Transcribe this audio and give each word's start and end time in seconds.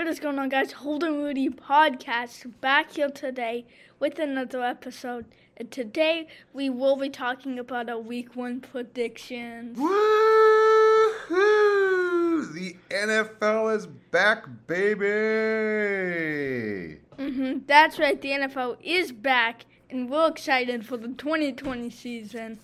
What 0.00 0.08
is 0.08 0.18
going 0.18 0.38
on, 0.38 0.48
guys? 0.48 0.72
Holden 0.72 1.22
Rudy 1.22 1.50
podcast 1.50 2.50
back 2.62 2.92
here 2.92 3.10
today 3.10 3.66
with 3.98 4.18
another 4.18 4.64
episode. 4.64 5.26
And 5.58 5.70
today 5.70 6.26
we 6.54 6.70
will 6.70 6.96
be 6.96 7.10
talking 7.10 7.58
about 7.58 7.90
our 7.90 7.98
week 7.98 8.34
one 8.34 8.62
predictions. 8.62 9.76
Woo-hoo! 9.76 9.90
The 12.46 12.76
NFL 12.88 13.76
is 13.76 13.86
back, 13.86 14.46
baby. 14.66 15.04
hmm 17.18 17.58
that's 17.66 17.98
right, 17.98 18.18
the 18.22 18.30
NFL 18.30 18.78
is 18.82 19.12
back, 19.12 19.66
and 19.90 20.08
we're 20.08 20.28
excited 20.28 20.86
for 20.86 20.96
the 20.96 21.08
2020 21.08 21.90
season. 21.90 22.58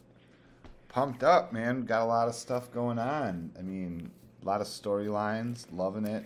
Pumped 0.88 1.22
up, 1.22 1.52
man. 1.52 1.84
Got 1.84 2.00
a 2.00 2.06
lot 2.06 2.28
of 2.28 2.34
stuff 2.34 2.72
going 2.72 2.98
on. 2.98 3.52
I 3.58 3.62
mean, 3.62 4.10
a 4.42 4.46
lot 4.46 4.62
of 4.62 4.66
storylines. 4.66 5.66
Loving 5.70 6.06
it. 6.06 6.24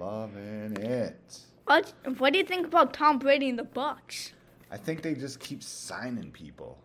Loving 0.00 0.78
it. 0.78 1.40
What, 1.66 1.92
what 2.16 2.32
do 2.32 2.38
you 2.38 2.44
think 2.44 2.66
about 2.66 2.94
Tom 2.94 3.18
Brady 3.18 3.50
and 3.50 3.58
the 3.58 3.64
Bucks? 3.64 4.32
I 4.70 4.78
think 4.78 5.02
they 5.02 5.14
just 5.14 5.38
keep 5.40 5.62
signing 5.62 6.30
people. 6.30 6.78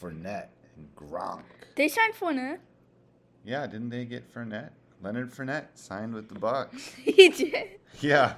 Fournette 0.00 0.48
and 0.76 0.88
Gronk. 0.96 1.42
They 1.74 1.88
signed 1.88 2.14
Fournette. 2.14 2.60
Yeah, 3.44 3.66
didn't 3.66 3.90
they 3.90 4.06
get 4.06 4.32
Fournette? 4.32 4.70
Leonard 5.02 5.30
Fournette 5.32 5.66
signed 5.74 6.14
with 6.14 6.30
the 6.30 6.38
Bucks. 6.38 6.94
he 7.04 7.28
did. 7.28 7.78
Yeah. 8.00 8.36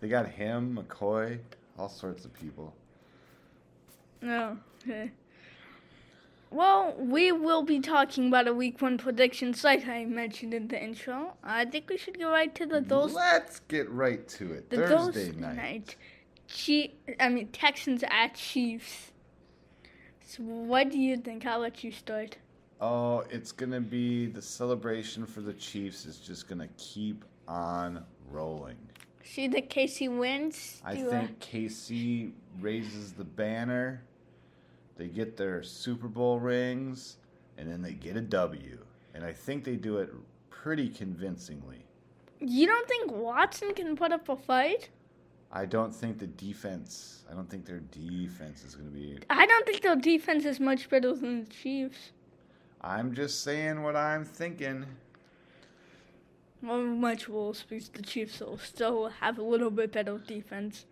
They 0.00 0.08
got 0.08 0.26
him, 0.26 0.76
McCoy, 0.76 1.38
all 1.78 1.88
sorts 1.88 2.24
of 2.24 2.34
people. 2.34 2.74
No. 4.20 4.58
Okay. 4.82 5.12
Well, 6.52 6.94
we 6.98 7.32
will 7.32 7.62
be 7.62 7.80
talking 7.80 8.28
about 8.28 8.46
a 8.46 8.52
week 8.52 8.82
one 8.82 8.98
predictions 8.98 9.64
like 9.64 9.88
I 9.88 10.04
mentioned 10.04 10.52
in 10.52 10.68
the 10.68 10.82
intro. 10.82 11.32
I 11.42 11.64
think 11.64 11.88
we 11.88 11.96
should 11.96 12.18
go 12.18 12.30
right 12.30 12.54
to 12.54 12.66
the 12.66 12.82
those 12.82 13.14
Let's 13.14 13.60
get 13.60 13.88
right 13.90 14.26
to 14.28 14.52
it. 14.52 14.68
the 14.68 14.86
Thursday 14.86 15.32
night. 15.32 15.96
Chief, 16.46 16.90
I 17.18 17.30
mean 17.30 17.48
Texans 17.48 18.04
at 18.06 18.34
Chiefs. 18.34 19.12
So 20.26 20.42
what 20.42 20.90
do 20.90 20.98
you 20.98 21.16
think? 21.16 21.46
I'll 21.46 21.60
let 21.60 21.82
you 21.82 21.90
start. 21.90 22.36
Oh, 22.82 23.24
it's 23.30 23.52
gonna 23.52 23.80
be 23.80 24.26
the 24.26 24.42
celebration 24.42 25.24
for 25.24 25.40
the 25.40 25.54
Chiefs 25.54 26.04
is 26.04 26.18
just 26.18 26.48
gonna 26.48 26.68
keep 26.76 27.24
on 27.48 28.04
rolling. 28.30 28.76
See 29.24 29.48
that 29.48 29.70
KC 29.70 30.18
wins. 30.18 30.82
I 30.84 30.96
think 30.96 31.38
KC 31.40 32.32
raises 32.60 33.12
the 33.12 33.24
banner, 33.24 34.02
they 35.02 35.08
get 35.08 35.36
their 35.36 35.64
Super 35.64 36.06
Bowl 36.06 36.38
rings, 36.38 37.16
and 37.58 37.68
then 37.68 37.82
they 37.82 37.92
get 37.92 38.16
a 38.16 38.20
W. 38.20 38.78
And 39.14 39.24
I 39.24 39.32
think 39.32 39.64
they 39.64 39.74
do 39.74 39.98
it 39.98 40.10
pretty 40.48 40.88
convincingly. 40.88 41.84
you 42.38 42.68
don't 42.68 42.86
think 42.86 43.10
Watson 43.10 43.74
can 43.74 43.96
put 43.96 44.12
up 44.12 44.28
a 44.28 44.36
fight? 44.36 44.90
I 45.50 45.66
don't 45.66 45.92
think 45.92 46.20
the 46.20 46.28
defense. 46.28 47.24
I 47.28 47.34
don't 47.34 47.50
think 47.50 47.66
their 47.66 47.80
defense 47.80 48.62
is 48.62 48.76
gonna 48.76 48.90
be. 48.90 49.18
I 49.28 49.44
don't 49.44 49.66
think 49.66 49.82
their 49.82 49.96
defense 49.96 50.44
is 50.44 50.60
much 50.60 50.88
better 50.88 51.12
than 51.16 51.46
the 51.46 51.50
Chiefs. 51.50 52.12
I'm 52.80 53.12
just 53.12 53.42
saying 53.42 53.82
what 53.82 53.96
I'm 53.96 54.24
thinking. 54.24 54.86
Well, 56.62 56.84
much 56.84 57.28
worse 57.28 57.64
because 57.68 57.88
the 57.88 58.02
Chiefs 58.02 58.38
will 58.38 58.56
still 58.56 59.08
have 59.08 59.36
a 59.36 59.42
little 59.42 59.70
bit 59.70 59.90
better 59.90 60.16
defense. 60.18 60.86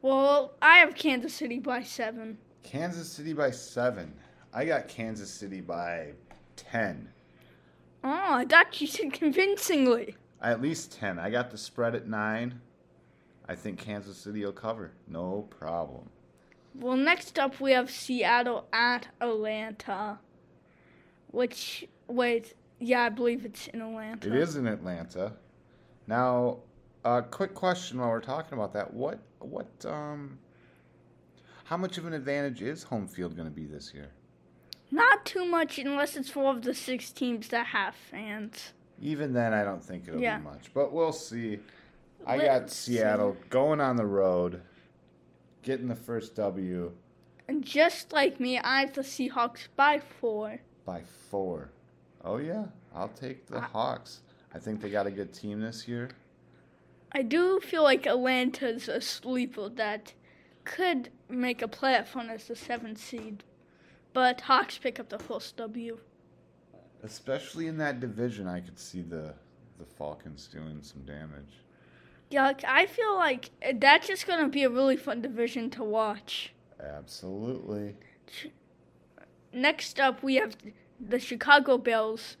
Well, 0.00 0.52
I 0.62 0.78
have 0.78 0.94
Kansas 0.94 1.34
City 1.34 1.58
by 1.58 1.82
seven. 1.82 2.38
Kansas 2.68 3.08
City 3.08 3.32
by 3.32 3.50
seven. 3.50 4.12
I 4.52 4.66
got 4.66 4.88
Kansas 4.88 5.30
City 5.30 5.62
by 5.62 6.12
ten. 6.54 7.08
Oh, 8.04 8.34
I 8.34 8.44
thought 8.44 8.78
you 8.78 8.86
said 8.86 9.12
convincingly. 9.14 10.16
At 10.42 10.60
least 10.60 10.92
ten. 10.92 11.18
I 11.18 11.30
got 11.30 11.50
the 11.50 11.56
spread 11.56 11.94
at 11.94 12.06
nine. 12.06 12.60
I 13.48 13.54
think 13.54 13.78
Kansas 13.78 14.18
City 14.18 14.44
will 14.44 14.52
cover. 14.52 14.92
No 15.06 15.46
problem. 15.48 16.10
Well, 16.74 16.98
next 16.98 17.38
up 17.38 17.58
we 17.58 17.72
have 17.72 17.90
Seattle 17.90 18.66
at 18.70 19.08
Atlanta. 19.22 20.18
Which, 21.30 21.88
wait, 22.06 22.52
yeah, 22.80 23.04
I 23.04 23.08
believe 23.08 23.46
it's 23.46 23.68
in 23.68 23.80
Atlanta. 23.80 24.28
It 24.28 24.34
is 24.34 24.56
in 24.56 24.66
Atlanta. 24.66 25.32
Now, 26.06 26.58
a 27.02 27.22
quick 27.22 27.54
question 27.54 27.98
while 27.98 28.10
we're 28.10 28.20
talking 28.20 28.58
about 28.58 28.74
that. 28.74 28.92
What 28.92 29.20
what 29.38 29.68
um 29.86 30.38
how 31.68 31.76
much 31.76 31.98
of 31.98 32.06
an 32.06 32.14
advantage 32.14 32.62
is 32.62 32.82
home 32.84 33.06
field 33.06 33.36
going 33.36 33.48
to 33.48 33.54
be 33.54 33.66
this 33.66 33.92
year? 33.94 34.08
Not 34.90 35.26
too 35.26 35.44
much 35.44 35.78
unless 35.78 36.16
it's 36.16 36.30
four 36.30 36.50
of 36.54 36.62
the 36.62 36.72
six 36.72 37.10
teams 37.10 37.48
that 37.48 37.66
have 37.66 37.94
fans. 37.94 38.72
Even 39.02 39.34
then, 39.34 39.52
I 39.52 39.64
don't 39.64 39.84
think 39.84 40.08
it'll 40.08 40.18
Yeah. 40.20 40.38
be 40.38 40.44
much, 40.44 40.72
but 40.72 40.92
we'll 40.92 41.12
see. 41.12 41.60
I 42.26 42.38
got 42.38 42.62
Let's 42.62 42.74
see. 42.76 42.94
Seattle 42.96 43.36
going 43.50 43.80
on 43.82 43.96
the 43.96 44.06
road, 44.06 44.62
getting 45.62 45.88
the 45.88 45.94
first 45.94 46.34
W 46.36 46.92
And 47.48 47.64
just 47.64 48.12
like 48.12 48.40
me, 48.40 48.58
I 48.58 48.80
have 48.80 48.94
the 48.94 49.02
Seahawks 49.02 49.68
by 49.76 49.98
four. 50.00 50.58
by 50.86 51.02
four. 51.30 51.70
Oh 52.24 52.38
yeah, 52.38 52.64
I'll 52.94 53.08
take 53.08 53.46
the 53.46 53.60
Hawks. 53.60 54.20
I 54.54 54.58
think 54.58 54.80
they 54.80 54.90
got 54.90 55.06
a 55.06 55.10
good 55.10 55.32
team 55.34 55.60
this 55.60 55.86
year. 55.86 56.10
I 57.12 57.22
do 57.22 57.60
feel 57.60 57.82
like 57.82 58.06
Atlanta's 58.06 58.88
a 58.88 59.00
sleeper 59.00 59.68
that 59.70 60.12
could 60.68 61.08
make 61.28 61.62
a 61.62 61.68
playoff 61.68 62.14
run 62.14 62.30
as 62.30 62.44
the 62.44 62.54
seventh 62.54 62.98
seed. 62.98 63.42
But 64.12 64.42
Hawks 64.42 64.78
pick 64.78 65.00
up 65.00 65.08
the 65.08 65.18
first 65.18 65.56
W. 65.56 65.98
Especially 67.02 67.66
in 67.66 67.78
that 67.78 68.00
division, 68.00 68.46
I 68.46 68.60
could 68.60 68.78
see 68.78 69.02
the 69.02 69.34
the 69.78 69.84
Falcons 69.84 70.48
doing 70.48 70.80
some 70.82 71.02
damage. 71.02 71.62
Yeah, 72.30 72.52
I 72.66 72.86
feel 72.86 73.14
like 73.14 73.50
eh, 73.62 73.74
that's 73.76 74.08
just 74.08 74.26
going 74.26 74.40
to 74.40 74.48
be 74.48 74.64
a 74.64 74.70
really 74.70 74.96
fun 74.96 75.22
division 75.22 75.70
to 75.70 75.84
watch. 75.84 76.52
Absolutely. 76.80 77.96
Next 79.52 79.98
up, 80.00 80.22
we 80.22 80.34
have 80.34 80.56
the 81.00 81.18
Chicago 81.18 81.78
Bears 81.78 82.36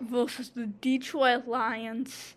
versus 0.00 0.50
the 0.50 0.66
Detroit 0.66 1.46
Lions. 1.46 2.34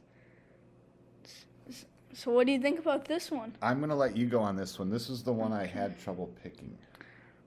So, 2.21 2.29
what 2.29 2.45
do 2.45 2.53
you 2.53 2.59
think 2.59 2.77
about 2.77 3.05
this 3.05 3.31
one? 3.31 3.55
I'm 3.63 3.79
gonna 3.79 3.95
let 3.95 4.15
you 4.15 4.27
go 4.27 4.41
on 4.41 4.55
this 4.55 4.77
one. 4.77 4.91
This 4.91 5.09
is 5.09 5.23
the 5.23 5.33
one 5.33 5.51
I 5.51 5.65
had 5.65 5.99
trouble 5.99 6.29
picking. 6.43 6.77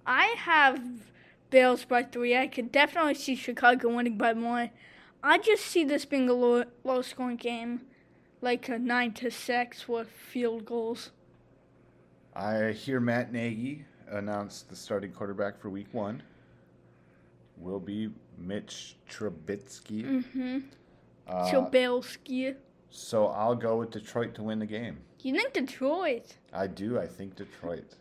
I 0.05 0.35
have 0.37 0.83
Bears 1.51 1.85
by 1.85 2.03
three. 2.03 2.37
I 2.37 2.49
could 2.49 2.73
definitely 2.73 3.15
see 3.15 3.37
Chicago 3.37 3.95
winning 3.95 4.19
by 4.19 4.35
more. 4.35 4.71
I 5.23 5.39
just 5.39 5.65
see 5.65 5.85
this 5.85 6.05
being 6.05 6.29
a 6.29 6.33
low, 6.33 6.65
low 6.83 7.03
scoring 7.03 7.37
game, 7.37 7.83
like 8.41 8.69
a 8.69 8.77
nine 8.77 9.13
to 9.13 9.31
six 9.31 9.87
with 9.87 10.09
field 10.11 10.65
goals. 10.65 11.13
I 12.35 12.73
hear 12.73 12.99
Matt 12.99 13.33
Nagy 13.33 13.85
announced 14.09 14.71
the 14.71 14.75
starting 14.75 15.13
quarterback 15.13 15.57
for 15.57 15.71
Week 15.71 15.87
One 15.93 16.21
will 17.59 17.79
be 17.79 18.11
Mitch 18.37 18.97
Trubisky. 19.09 20.03
Mm-hmm. 20.03 20.59
Uh. 21.29 21.49
So 22.95 23.27
I'll 23.27 23.57
go 23.57 23.79
with 23.79 23.91
Detroit 23.91 24.35
to 24.37 24.43
win 24.45 24.61
the 24.61 24.67
game. 24.67 24.99
You 25.21 25.35
think 25.35 25.53
Detroit? 25.53 26.37
I 26.53 26.69
do. 26.69 26.99
I 26.99 27.07
think 27.07 27.35
Detroit. 27.35 27.97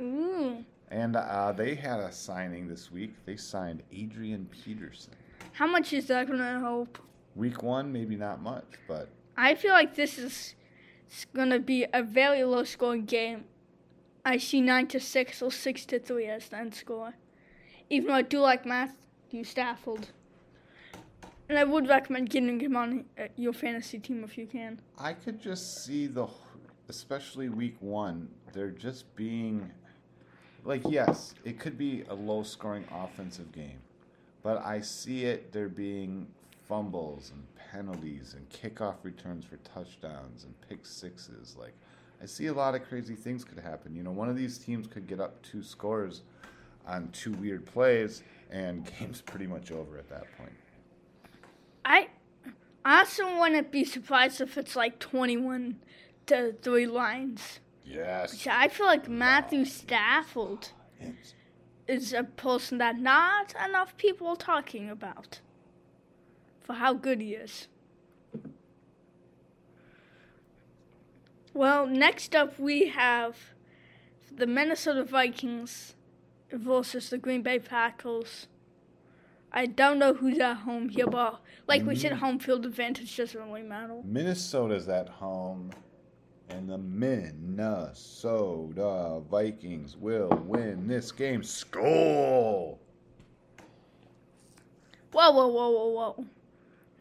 Ooh. 0.00 0.64
And 0.90 1.16
uh, 1.16 1.52
they 1.52 1.74
had 1.74 1.98
a 1.98 2.12
signing 2.12 2.68
this 2.68 2.92
week. 2.92 3.14
They 3.26 3.36
signed 3.36 3.82
Adrian 3.92 4.48
Peterson. 4.50 5.14
How 5.52 5.66
much 5.66 5.92
is 5.92 6.06
that 6.06 6.28
gonna 6.28 6.60
help? 6.60 6.98
Week 7.34 7.62
one, 7.62 7.92
maybe 7.92 8.14
not 8.16 8.40
much, 8.40 8.64
but 8.86 9.08
I 9.36 9.54
feel 9.56 9.72
like 9.72 9.96
this 9.96 10.18
is 10.18 10.54
gonna 11.34 11.58
be 11.58 11.86
a 11.92 12.02
very 12.02 12.44
low 12.44 12.62
scoring 12.62 13.06
game. 13.06 13.44
I 14.24 14.36
see 14.36 14.60
nine 14.60 14.86
to 14.88 15.00
six 15.00 15.42
or 15.42 15.50
six 15.50 15.84
to 15.86 15.98
three 15.98 16.26
as 16.26 16.48
the 16.48 16.58
end 16.58 16.74
score. 16.74 17.14
Even 17.88 18.08
though 18.08 18.14
I 18.14 18.22
do 18.22 18.38
like 18.38 18.64
Matthew 18.64 19.42
Stafford. 19.42 20.08
And 21.50 21.58
I 21.58 21.64
would 21.64 21.88
recommend 21.88 22.30
getting 22.30 22.60
him 22.60 22.76
on 22.76 23.06
uh, 23.18 23.24
your 23.34 23.52
fantasy 23.52 23.98
team 23.98 24.22
if 24.22 24.38
you 24.38 24.46
can. 24.46 24.80
I 24.96 25.12
could 25.12 25.40
just 25.40 25.84
see 25.84 26.06
the, 26.06 26.28
especially 26.88 27.48
week 27.48 27.74
one, 27.80 28.28
they're 28.52 28.70
just 28.70 29.12
being, 29.16 29.68
like, 30.64 30.82
yes, 30.88 31.34
it 31.44 31.58
could 31.58 31.76
be 31.76 32.04
a 32.08 32.14
low 32.14 32.44
scoring 32.44 32.84
offensive 32.92 33.50
game, 33.50 33.80
but 34.44 34.64
I 34.64 34.80
see 34.80 35.24
it 35.24 35.50
there 35.50 35.68
being 35.68 36.28
fumbles 36.68 37.32
and 37.34 37.42
penalties 37.56 38.36
and 38.36 38.48
kickoff 38.48 38.98
returns 39.02 39.44
for 39.44 39.56
touchdowns 39.56 40.44
and 40.44 40.54
pick 40.68 40.86
sixes. 40.86 41.56
Like, 41.58 41.74
I 42.22 42.26
see 42.26 42.46
a 42.46 42.54
lot 42.54 42.76
of 42.76 42.88
crazy 42.88 43.16
things 43.16 43.42
could 43.42 43.58
happen. 43.58 43.96
You 43.96 44.04
know, 44.04 44.12
one 44.12 44.28
of 44.28 44.36
these 44.36 44.56
teams 44.56 44.86
could 44.86 45.08
get 45.08 45.18
up 45.18 45.42
two 45.42 45.64
scores 45.64 46.22
on 46.86 47.08
two 47.10 47.32
weird 47.32 47.66
plays, 47.66 48.22
and 48.52 48.88
game's 49.00 49.20
pretty 49.20 49.48
much 49.48 49.72
over 49.72 49.98
at 49.98 50.08
that 50.10 50.26
point. 50.38 50.52
I 51.90 52.08
I 52.84 53.00
also 53.00 53.38
wouldn't 53.38 53.72
be 53.72 53.84
surprised 53.84 54.40
if 54.40 54.56
it's 54.56 54.76
like 54.76 54.98
21 55.00 55.76
to 56.26 56.54
3 56.62 56.86
lines. 56.86 57.60
Yes. 57.84 58.40
So 58.40 58.50
I 58.52 58.68
feel 58.68 58.86
like 58.86 59.08
Matthew 59.08 59.64
Stafford 59.64 60.68
is 61.88 62.12
a 62.12 62.22
person 62.22 62.78
that 62.78 62.98
not 62.98 63.54
enough 63.62 63.96
people 63.96 64.28
are 64.28 64.36
talking 64.36 64.88
about 64.88 65.40
for 66.60 66.74
how 66.74 66.94
good 66.94 67.20
he 67.20 67.34
is. 67.34 67.66
Well, 71.52 71.86
next 71.86 72.36
up 72.36 72.58
we 72.58 72.88
have 72.88 73.36
the 74.30 74.46
Minnesota 74.46 75.02
Vikings 75.02 75.96
versus 76.52 77.10
the 77.10 77.18
Green 77.18 77.42
Bay 77.42 77.58
Packers. 77.58 78.46
I 79.52 79.66
don't 79.66 79.98
know 79.98 80.14
who's 80.14 80.38
at 80.38 80.58
home 80.58 80.88
here, 80.88 81.06
but 81.08 81.40
like 81.66 81.84
we 81.84 81.96
said, 81.96 82.12
Mm. 82.12 82.18
home 82.18 82.38
field 82.38 82.64
advantage 82.66 83.16
doesn't 83.16 83.40
really 83.40 83.62
matter. 83.62 84.00
Minnesota's 84.04 84.88
at 84.88 85.08
home, 85.08 85.70
and 86.48 86.68
the 86.68 86.78
Minnesota 86.78 87.98
Vikings 89.28 89.96
will 89.96 90.28
win 90.46 90.86
this 90.86 91.10
game. 91.10 91.42
Score! 91.42 92.78
Whoa, 95.12 95.30
whoa, 95.32 95.48
whoa, 95.48 95.70
whoa, 95.70 95.88
whoa! 95.88 96.24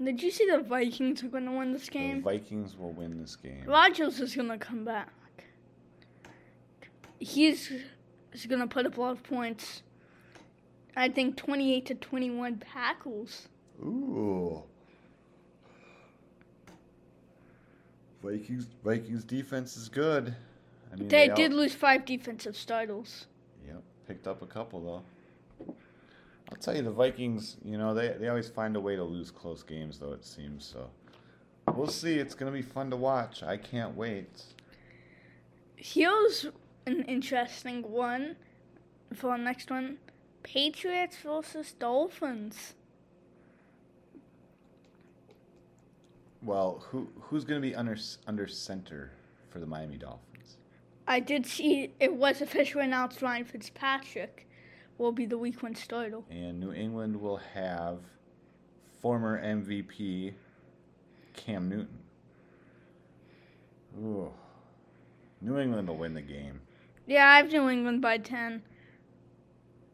Did 0.04 0.24
you 0.24 0.32
see 0.32 0.50
the 0.50 0.60
Vikings 0.60 1.24
are 1.24 1.28
going 1.28 1.46
to 1.46 1.52
win 1.52 1.74
this 1.74 1.90
game? 1.90 2.18
The? 2.18 2.24
Vikings 2.24 2.76
will 2.78 2.94
win 2.94 3.20
this 3.20 3.36
game. 3.36 3.64
Rodgers 3.68 4.20
is 4.20 4.36
going 4.36 4.48
to 4.50 4.58
come 4.58 4.86
back. 4.86 5.10
He's 7.20 7.72
is 8.34 8.46
going 8.46 8.62
to 8.62 8.68
put 8.68 8.86
up 8.86 8.98
a 8.98 9.02
lot 9.02 9.12
of 9.12 9.24
points. 9.24 9.84
I 11.00 11.08
think 11.08 11.38
28 11.38 11.86
to 11.86 11.96
21 11.96 12.58
tackles. 12.60 13.48
Ooh. 13.82 14.62
Vikings 18.22 18.68
Vikings 18.84 19.24
defense 19.24 19.78
is 19.78 19.88
good. 19.88 20.36
I 20.92 20.98
mean, 20.98 21.08
They 21.08 21.30
all- 21.30 21.36
did 21.38 21.54
lose 21.54 21.74
five 21.74 22.04
defensive 22.04 22.58
starters. 22.58 23.28
Yep, 23.66 23.82
picked 24.08 24.28
up 24.28 24.42
a 24.42 24.46
couple 24.46 24.82
though. 25.58 25.74
I'll 26.52 26.58
tell 26.58 26.76
you, 26.76 26.82
the 26.82 26.92
Vikings. 26.92 27.56
You 27.64 27.78
know, 27.78 27.94
they 27.94 28.10
they 28.20 28.28
always 28.28 28.50
find 28.50 28.76
a 28.76 28.82
way 28.82 28.98
to 28.98 29.04
lose 29.04 29.32
close 29.32 29.64
games, 29.64 30.00
though 30.00 30.12
it 30.12 30.26
seems. 30.26 30.66
So 30.66 30.90
we'll 31.74 31.88
see. 31.88 32.20
It's 32.20 32.36
gonna 32.36 32.52
be 32.52 32.62
fun 32.62 32.90
to 32.90 32.98
watch. 32.98 33.42
I 33.42 33.56
can't 33.56 33.96
wait. 33.96 34.44
Here's 35.78 36.46
an 36.86 37.04
interesting 37.04 37.90
one 37.90 38.36
for 39.14 39.30
our 39.30 39.38
next 39.38 39.72
one 39.72 39.98
Patriots 40.44 41.18
versus 41.18 41.74
Dolphins. 41.74 42.74
Well, 46.42 46.84
who 46.90 47.10
who's 47.20 47.44
gonna 47.44 47.60
be 47.60 47.76
under 47.76 47.98
under 48.28 48.48
center 48.48 49.12
for 49.50 49.60
the 49.60 49.66
Miami 49.66 49.98
Dolphins? 49.98 50.58
I 51.08 51.20
did 51.20 51.46
see 51.46 51.94
it 52.00 52.14
was 52.14 52.42
officially 52.42 52.86
announced 52.86 53.22
Ryan 53.22 53.46
Fitzpatrick 53.46 54.48
will 54.98 55.12
be 55.12 55.26
the 55.26 55.38
week 55.38 55.64
one 55.64 55.76
starter. 55.76 56.20
And 56.30 56.60
New 56.60 56.72
England 56.74 57.20
will 57.20 57.38
have 57.38 58.00
former 59.02 59.42
MVP 59.42 60.34
Cam 61.34 61.70
Newton. 61.70 62.00
Ooh. 63.98 64.32
New 65.42 65.58
England 65.58 65.88
will 65.88 65.98
win 65.98 66.14
the 66.14 66.22
game. 66.22 66.60
Yeah, 67.08 67.28
I 67.28 67.38
have 67.38 67.52
New 67.52 67.70
England 67.70 68.02
by 68.02 68.18
10. 68.18 68.62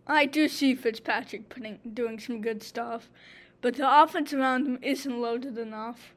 I 0.08 0.26
do 0.26 0.48
see 0.48 0.76
Fitzpatrick 0.76 1.50
putting, 1.50 1.80
doing 1.94 2.20
some 2.20 2.42
good 2.42 2.62
stuff, 2.62 3.10
but 3.62 3.76
the 3.76 4.04
offense 4.04 4.34
around 4.34 4.68
him 4.68 4.80
isn't 4.82 5.20
loaded 5.20 5.58
enough. 5.58 6.14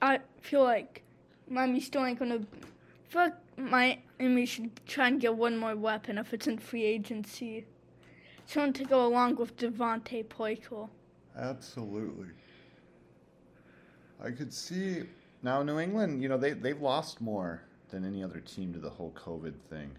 I 0.00 0.20
feel 0.40 0.62
like 0.64 1.02
Miami 1.48 1.80
still 1.80 2.04
ain't 2.04 2.18
gonna. 2.18 2.36
I 2.36 3.12
feel 3.12 3.22
like 3.22 3.34
Miami 3.56 4.46
should 4.46 4.70
try 4.86 5.08
and 5.08 5.20
get 5.20 5.36
one 5.36 5.56
more 5.58 5.76
weapon 5.76 6.18
if 6.18 6.32
it's 6.32 6.46
in 6.46 6.58
free 6.58 6.84
agency. 6.84 7.66
Someone 8.46 8.72
to 8.74 8.84
go 8.84 9.06
along 9.06 9.36
with 9.36 9.56
DeVante 9.56 10.28
Parker. 10.28 10.88
Absolutely. 11.38 12.28
I 14.22 14.30
could 14.30 14.52
see 14.52 15.04
now 15.42 15.62
New 15.62 15.78
England. 15.78 16.22
You 16.22 16.28
know 16.28 16.38
they 16.38 16.52
they've 16.52 16.80
lost 16.80 17.20
more 17.20 17.62
than 17.90 18.04
any 18.04 18.24
other 18.24 18.40
team 18.40 18.72
to 18.72 18.78
the 18.78 18.90
whole 18.90 19.12
COVID 19.12 19.54
thing. 19.68 19.90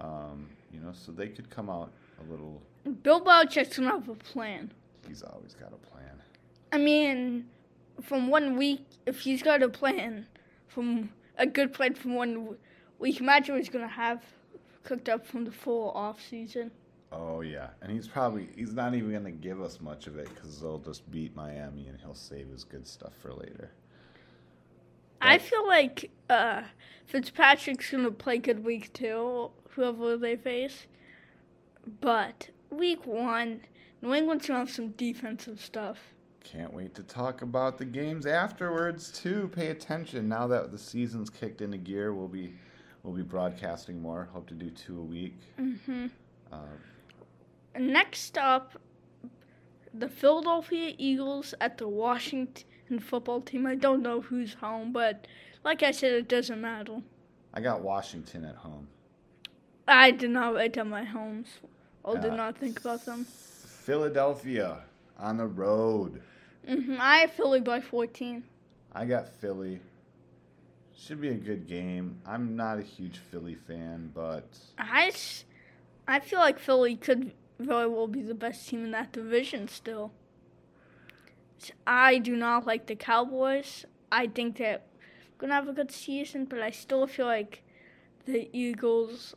Um, 0.00 0.48
you 0.72 0.80
know, 0.80 0.92
so 0.92 1.12
they 1.12 1.28
could 1.28 1.50
come 1.50 1.68
out 1.68 1.92
a 2.20 2.30
little. 2.30 2.62
Bill 3.02 3.20
Belichick's 3.20 3.78
gonna 3.78 3.90
have 3.90 4.08
a 4.08 4.14
plan. 4.14 4.72
He's 5.06 5.22
always 5.22 5.54
got 5.54 5.72
a 5.72 5.90
plan. 5.90 6.22
I 6.72 6.78
mean, 6.78 7.46
from 8.00 8.28
one 8.28 8.56
week, 8.56 8.84
if 9.06 9.20
he's 9.20 9.42
got 9.42 9.62
a 9.62 9.68
plan, 9.68 10.26
from 10.68 11.10
a 11.36 11.46
good 11.46 11.72
plan 11.72 11.94
from 11.94 12.14
one 12.14 12.56
week, 12.98 13.20
imagine 13.20 13.54
what 13.54 13.62
he's 13.62 13.72
gonna 13.72 13.86
have 13.86 14.22
cooked 14.84 15.08
up 15.08 15.26
from 15.26 15.44
the 15.44 15.52
full 15.52 15.90
off 15.90 16.20
season. 16.20 16.70
Oh 17.12 17.42
yeah, 17.42 17.68
and 17.82 17.92
he's 17.92 18.08
probably 18.08 18.48
he's 18.56 18.72
not 18.72 18.94
even 18.94 19.12
gonna 19.12 19.30
give 19.30 19.60
us 19.60 19.80
much 19.80 20.06
of 20.06 20.16
it 20.16 20.28
because 20.34 20.60
they'll 20.60 20.78
just 20.78 21.08
beat 21.10 21.36
Miami 21.36 21.88
and 21.88 21.98
he'll 22.00 22.14
save 22.14 22.48
his 22.48 22.64
good 22.64 22.86
stuff 22.86 23.12
for 23.20 23.34
later. 23.34 23.70
I 25.32 25.38
feel 25.38 25.66
like 25.66 26.10
uh, 26.28 26.62
Fitzpatrick's 27.06 27.90
gonna 27.90 28.10
play 28.10 28.38
good 28.38 28.64
week 28.64 28.92
two, 28.92 29.50
whoever 29.70 30.16
they 30.16 30.36
face. 30.36 30.86
But 32.00 32.50
week 32.70 33.06
one, 33.06 33.62
New 34.02 34.14
England's 34.14 34.46
gonna 34.46 34.60
have 34.60 34.70
some 34.70 34.88
defensive 34.90 35.60
stuff. 35.60 35.98
Can't 36.44 36.72
wait 36.72 36.94
to 36.96 37.02
talk 37.02 37.42
about 37.42 37.78
the 37.78 37.84
games 37.84 38.26
afterwards 38.26 39.10
too. 39.10 39.48
Pay 39.54 39.68
attention 39.68 40.28
now 40.28 40.46
that 40.48 40.70
the 40.72 40.78
season's 40.78 41.30
kicked 41.30 41.60
into 41.62 41.78
gear. 41.78 42.12
We'll 42.12 42.28
be 42.28 42.52
we'll 43.02 43.14
be 43.14 43.22
broadcasting 43.22 44.00
more. 44.02 44.28
Hope 44.32 44.48
to 44.48 44.54
do 44.54 44.70
two 44.70 44.98
a 44.98 45.02
week. 45.04 45.38
hmm 45.56 46.06
Uh, 46.52 46.58
Next 47.78 48.36
up, 48.36 48.76
the 49.94 50.08
Philadelphia 50.08 50.94
Eagles 50.98 51.54
at 51.60 51.78
the 51.78 51.88
Washington 51.88 52.64
football 53.00 53.40
team. 53.40 53.66
I 53.66 53.74
don't 53.74 54.02
know 54.02 54.20
who's 54.20 54.54
home, 54.54 54.92
but 54.92 55.26
like 55.64 55.82
I 55.82 55.90
said, 55.90 56.12
it 56.12 56.28
doesn't 56.28 56.60
matter. 56.60 57.02
I 57.54 57.60
got 57.60 57.82
Washington 57.82 58.44
at 58.44 58.56
home. 58.56 58.88
I 59.86 60.10
did 60.10 60.30
not 60.30 60.54
write 60.54 60.72
down 60.74 60.88
my 60.90 61.04
homes. 61.04 61.48
did 62.06 62.24
Uh, 62.26 62.34
not 62.36 62.56
think 62.58 62.80
about 62.80 63.04
them. 63.04 63.24
Philadelphia 63.24 64.78
on 65.18 65.36
the 65.36 65.46
road. 65.46 66.22
hmm 66.66 66.96
I 66.98 67.18
have 67.18 67.32
Philly 67.32 67.60
by 67.60 67.80
14. 67.80 68.44
I 68.92 69.04
got 69.04 69.28
Philly. 69.28 69.80
Should 70.96 71.20
be 71.20 71.28
a 71.30 71.34
good 71.34 71.66
game. 71.66 72.20
I'm 72.24 72.54
not 72.54 72.78
a 72.78 72.82
huge 72.82 73.18
Philly 73.18 73.56
fan, 73.56 74.12
but 74.14 74.44
I. 74.78 75.12
I 76.06 76.20
feel 76.20 76.38
like 76.40 76.58
Philly 76.58 76.96
could 76.96 77.32
very 77.58 77.88
well 77.88 78.06
be 78.08 78.22
the 78.22 78.34
best 78.34 78.68
team 78.68 78.84
in 78.84 78.90
that 78.92 79.12
division 79.12 79.68
still. 79.68 80.12
I 81.86 82.18
do 82.18 82.36
not 82.36 82.66
like 82.66 82.86
the 82.86 82.96
Cowboys. 82.96 83.84
I 84.10 84.26
think 84.26 84.56
they're 84.56 84.80
going 85.38 85.50
to 85.50 85.54
have 85.54 85.68
a 85.68 85.72
good 85.72 85.90
season, 85.90 86.44
but 86.44 86.60
I 86.60 86.70
still 86.70 87.06
feel 87.06 87.26
like 87.26 87.62
the 88.26 88.48
Eagles 88.52 89.34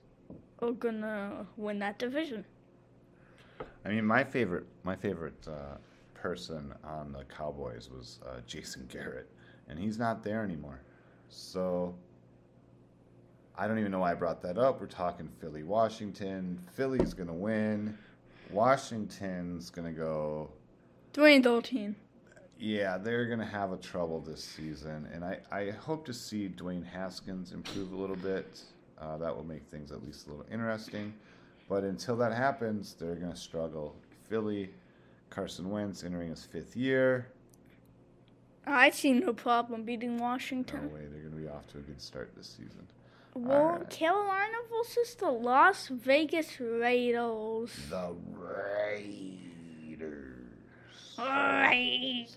are 0.59 0.71
going 0.71 1.01
to 1.01 1.45
win 1.57 1.79
that 1.79 1.99
division. 1.99 2.45
I 3.85 3.89
mean, 3.89 4.05
my 4.05 4.23
favorite, 4.23 4.65
my 4.83 4.95
favorite 4.95 5.47
uh, 5.47 5.77
person 6.13 6.73
on 6.83 7.11
the 7.11 7.23
Cowboys 7.25 7.89
was 7.89 8.19
uh, 8.25 8.41
Jason 8.47 8.87
Garrett, 8.91 9.29
and 9.69 9.77
he's 9.77 9.99
not 9.99 10.23
there 10.23 10.43
anymore. 10.43 10.81
So 11.29 11.95
I 13.57 13.67
don't 13.67 13.79
even 13.79 13.91
know 13.91 13.99
why 13.99 14.11
I 14.11 14.15
brought 14.15 14.41
that 14.41 14.57
up. 14.57 14.81
We're 14.81 14.87
talking 14.87 15.29
Philly, 15.39 15.63
Washington. 15.63 16.59
Philly's 16.73 17.13
gonna 17.13 17.33
win. 17.33 17.97
Washington's 18.49 19.69
gonna 19.69 19.91
go. 19.91 20.49
3 21.13 21.35
and 21.35 21.43
13. 21.43 21.95
Yeah, 22.57 22.97
they're 22.97 23.25
gonna 23.25 23.45
have 23.45 23.73
a 23.73 23.77
trouble 23.77 24.21
this 24.21 24.43
season, 24.43 25.07
and 25.13 25.25
I, 25.25 25.39
I 25.51 25.71
hope 25.71 26.05
to 26.05 26.13
see 26.13 26.47
Dwayne 26.49 26.85
Haskins 26.85 27.51
improve 27.51 27.91
a 27.91 27.95
little 27.95 28.15
bit. 28.15 28.61
Uh, 28.99 29.17
that 29.17 29.35
will 29.35 29.43
make 29.43 29.65
things 29.69 29.91
at 29.91 30.01
least 30.03 30.27
a 30.27 30.29
little 30.29 30.45
interesting. 30.49 31.13
But 31.67 31.83
until 31.83 32.15
that 32.17 32.31
happens, 32.31 32.93
they're 32.93 33.15
gonna 33.15 33.35
struggle. 33.35 33.95
Philly, 34.29 34.73
Carson 35.29 35.69
Wentz 35.69 36.03
entering 36.03 36.29
his 36.29 36.45
fifth 36.45 36.77
year. 36.77 37.27
I 38.65 38.89
see 38.89 39.13
no 39.13 39.33
problem 39.33 39.83
beating 39.83 40.17
Washington. 40.17 40.87
No 40.87 40.95
way, 40.95 41.05
they're 41.11 41.21
gonna 41.21 41.41
be 41.41 41.47
off 41.49 41.67
to 41.73 41.79
a 41.79 41.81
good 41.81 42.01
start 42.01 42.31
this 42.37 42.47
season. 42.47 42.87
Well, 43.35 43.63
Alright. 43.63 43.89
Carolina 43.89 44.57
versus 44.71 45.15
the 45.15 45.29
Las 45.29 45.89
Vegas 45.89 46.57
Raiders. 46.59 47.69
The 47.89 48.15
Raiders. 48.31 49.44
Raiders. 51.17 52.35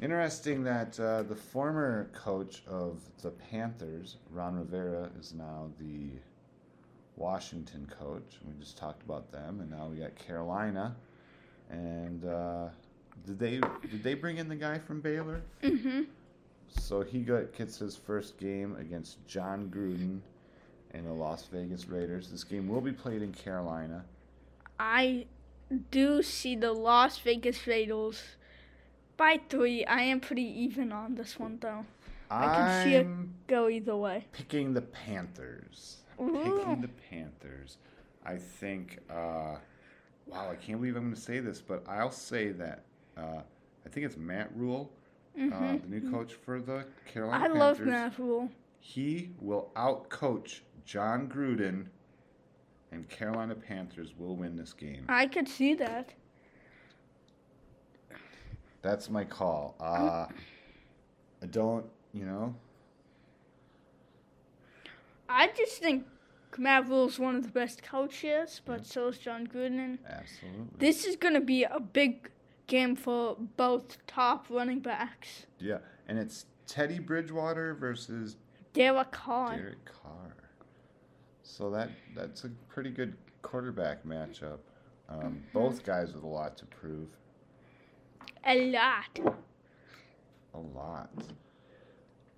Interesting 0.00 0.62
that 0.64 0.98
uh, 1.00 1.22
the 1.22 1.34
former 1.34 2.10
coach 2.14 2.62
of 2.66 3.00
the 3.22 3.30
Panthers, 3.30 4.16
Ron 4.30 4.56
Rivera, 4.56 5.10
is 5.18 5.34
now 5.34 5.70
the 5.78 6.10
Washington 7.16 7.90
coach. 7.98 8.38
We 8.46 8.52
just 8.60 8.78
talked 8.78 9.02
about 9.02 9.32
them, 9.32 9.60
and 9.60 9.70
now 9.70 9.88
we 9.88 9.96
got 9.96 10.14
Carolina. 10.14 10.94
And 11.70 12.24
uh, 12.24 12.68
did 13.26 13.38
they 13.38 13.60
did 13.90 14.02
they 14.02 14.14
bring 14.14 14.38
in 14.38 14.48
the 14.48 14.56
guy 14.56 14.78
from 14.78 15.00
Baylor? 15.00 15.42
Mm-hmm. 15.62 16.02
So 16.68 17.02
he 17.02 17.20
got, 17.20 17.52
gets 17.56 17.78
his 17.78 17.96
first 17.96 18.38
game 18.38 18.76
against 18.78 19.26
Jon 19.26 19.68
Gruden 19.74 20.20
and 20.92 21.06
the 21.06 21.12
Las 21.12 21.48
Vegas 21.50 21.88
Raiders. 21.88 22.30
This 22.30 22.44
game 22.44 22.68
will 22.68 22.80
be 22.80 22.92
played 22.92 23.22
in 23.22 23.32
Carolina. 23.32 24.04
I 24.78 25.26
do 25.90 26.22
see 26.22 26.56
the 26.56 26.72
Las 26.72 27.18
Vegas 27.18 27.66
Raiders 27.66 28.22
by 29.16 29.40
three. 29.48 29.84
I 29.84 30.02
am 30.02 30.20
pretty 30.20 30.42
even 30.42 30.92
on 30.92 31.14
this 31.14 31.38
one, 31.38 31.58
though. 31.60 31.84
I 32.30 32.44
can 32.44 32.84
see 32.84 32.94
it 32.94 33.06
go 33.46 33.68
either 33.68 33.96
way. 33.96 34.26
picking 34.32 34.74
the 34.74 34.82
Panthers. 34.82 35.98
Ooh. 36.20 36.32
Picking 36.32 36.80
the 36.82 36.90
Panthers. 37.10 37.78
I 38.24 38.36
think. 38.36 38.98
Uh, 39.08 39.56
wow, 40.26 40.50
I 40.50 40.56
can't 40.56 40.78
believe 40.78 40.96
I'm 40.96 41.04
going 41.04 41.14
to 41.14 41.20
say 41.20 41.40
this, 41.40 41.60
but 41.60 41.82
I'll 41.88 42.10
say 42.10 42.50
that. 42.52 42.84
Uh, 43.16 43.40
I 43.86 43.88
think 43.88 44.04
it's 44.04 44.16
Matt 44.16 44.50
Rhule, 44.54 44.92
uh, 45.40 45.76
the 45.78 45.80
new 45.88 46.10
coach 46.10 46.34
for 46.34 46.60
the 46.60 46.84
Carolina 47.10 47.44
Mm-hmm. 47.46 47.56
I 47.56 47.58
love 47.58 47.76
Panthers. 47.78 47.92
Matt 47.92 48.18
Rhule. 48.18 48.50
He 48.80 49.30
will 49.40 49.70
outcoach 49.74 50.60
Jon 50.84 51.28
Gruden, 51.28 51.86
and 52.92 53.08
Carolina 53.08 53.54
Panthers 53.54 54.14
will 54.16 54.36
win 54.36 54.56
this 54.56 54.72
game. 54.72 55.04
I 55.08 55.26
could 55.26 55.48
see 55.48 55.74
that. 55.74 56.14
That's 58.82 59.10
my 59.10 59.24
call. 59.24 59.76
Uh, 59.80 60.26
I 61.42 61.46
don't, 61.50 61.84
you 62.12 62.24
know, 62.24 62.54
I 65.28 65.48
just 65.48 65.80
think 65.82 66.06
Matt 66.56 66.88
Rhule's 66.88 67.18
one 67.18 67.36
of 67.36 67.42
the 67.42 67.50
best 67.50 67.82
coaches, 67.82 68.60
but 68.64 68.86
so 68.86 69.08
is 69.08 69.18
Jon 69.18 69.46
Gruden. 69.46 69.98
absolutely. 70.08 70.66
This 70.78 71.04
is 71.04 71.16
going 71.16 71.34
to 71.34 71.40
be 71.40 71.64
a 71.64 71.80
big 71.80 72.30
game 72.66 72.96
for 72.96 73.36
both 73.56 74.04
top 74.06 74.46
running 74.48 74.80
backs. 74.80 75.46
Yeah, 75.58 75.78
and 76.08 76.18
it's 76.18 76.46
Teddy 76.66 76.98
Bridgewater 76.98 77.74
versus 77.74 78.36
Derek 78.72 79.10
Carr. 79.12 79.56
Derek 79.56 79.84
Carr. 79.84 80.34
So 81.48 81.70
that 81.70 81.88
that's 82.14 82.44
a 82.44 82.50
pretty 82.68 82.90
good 82.90 83.16
quarterback 83.42 84.04
matchup. 84.04 84.58
Um, 85.08 85.42
Both 85.54 85.82
guys 85.82 86.12
with 86.12 86.22
a 86.22 86.26
lot 86.28 86.56
to 86.58 86.66
prove. 86.66 87.08
A 88.44 88.70
lot. 88.70 89.18
A 90.54 90.58
lot. 90.58 91.10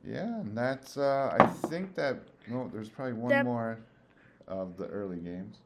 Yeah, 0.06 0.40
and 0.40 0.56
that's. 0.56 0.96
Uh, 0.96 1.36
I 1.38 1.46
think 1.68 1.94
that. 1.96 2.20
No, 2.48 2.70
there's 2.72 2.88
probably 2.88 3.14
one 3.14 3.30
That- 3.30 3.44
more 3.44 3.78
of 4.46 4.76
the 4.76 4.86
early 4.86 5.18
games. 5.18 5.56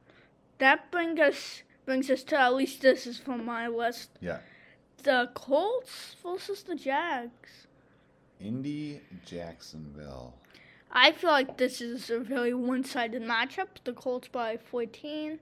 That 0.59 0.91
brings 0.91 1.21
us 1.21 1.63
brings 1.85 2.11
us 2.11 2.23
to 2.25 2.41
at 2.41 2.55
least 2.55 2.81
this 2.81 3.07
is 3.07 3.19
from 3.19 3.45
my 3.45 3.69
list. 3.69 4.11
Yeah. 4.21 4.39
The 5.03 5.31
Colts 5.35 6.17
versus 6.23 6.63
the 6.63 6.75
Jags. 6.75 7.67
Indy, 8.41 9.03
Jacksonville. 9.27 10.35
I 10.95 11.11
feel 11.11 11.31
like 11.31 11.59
this 11.59 11.81
is 11.81 12.09
a 12.09 12.21
very 12.21 12.55
one-sided 12.55 13.23
matchup. 13.23 13.67
The 13.85 13.93
Colts 13.93 14.29
by 14.29 14.57
14. 14.57 15.41